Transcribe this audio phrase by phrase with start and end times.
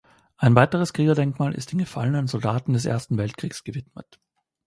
[0.35, 4.19] Ein weites Kriegerdenkmal ist den gefallenen Soldaten des Ersten Weltkriegs gewidmet.